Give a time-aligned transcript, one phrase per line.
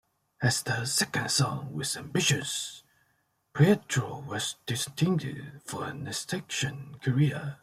[0.41, 2.81] As a second son with ambitions,
[3.53, 5.21] Pietro was destined
[5.63, 7.57] for an ecclesiastical career.